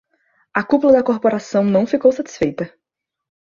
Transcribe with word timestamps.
A 0.51 0.61
cúpula 0.63 0.93
da 0.95 1.03
corporação 1.03 1.63
não 1.63 1.85
ficou 1.85 2.11
satisfeita 2.11 2.73